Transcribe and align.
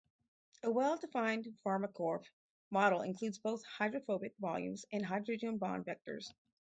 A 0.63 0.71
well-defined 0.71 1.45
pharmacophore 1.63 2.23
model 2.71 3.03
includes 3.03 3.37
both 3.37 3.63
hydrophobic 3.65 4.33
volumes 4.39 4.83
and 4.91 5.05
hydrogen 5.05 5.59
bond 5.59 5.85
vectors. 5.85 6.25